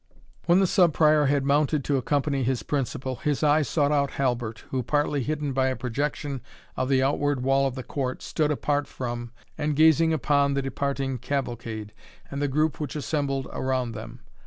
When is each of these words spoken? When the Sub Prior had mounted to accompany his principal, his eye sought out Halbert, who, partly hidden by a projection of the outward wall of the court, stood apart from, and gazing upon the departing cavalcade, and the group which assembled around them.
When 0.47 0.59
the 0.59 0.65
Sub 0.65 0.93
Prior 0.93 1.25
had 1.27 1.45
mounted 1.45 1.83
to 1.83 1.95
accompany 1.97 2.41
his 2.41 2.63
principal, 2.63 3.17
his 3.17 3.43
eye 3.43 3.61
sought 3.61 3.91
out 3.91 4.13
Halbert, 4.13 4.65
who, 4.71 4.81
partly 4.81 5.21
hidden 5.21 5.53
by 5.53 5.67
a 5.67 5.75
projection 5.75 6.41
of 6.75 6.89
the 6.89 7.03
outward 7.03 7.43
wall 7.43 7.67
of 7.67 7.75
the 7.75 7.83
court, 7.83 8.23
stood 8.23 8.49
apart 8.49 8.87
from, 8.87 9.31
and 9.59 9.75
gazing 9.75 10.11
upon 10.11 10.55
the 10.55 10.63
departing 10.63 11.19
cavalcade, 11.19 11.93
and 12.31 12.41
the 12.41 12.47
group 12.47 12.79
which 12.79 12.95
assembled 12.95 13.47
around 13.53 13.91
them. 13.91 14.21